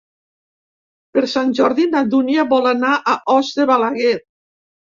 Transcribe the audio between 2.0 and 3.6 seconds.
Dúnia vol anar a Os